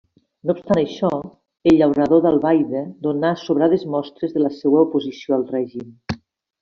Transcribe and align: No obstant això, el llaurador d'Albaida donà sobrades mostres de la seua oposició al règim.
No 0.49 0.53
obstant 0.53 0.79
això, 0.83 1.09
el 1.71 1.75
llaurador 1.81 2.23
d'Albaida 2.25 2.81
donà 3.09 3.31
sobrades 3.45 3.85
mostres 3.97 4.35
de 4.39 4.43
la 4.47 4.53
seua 4.61 4.83
oposició 4.87 5.37
al 5.39 5.47
règim. 5.57 5.97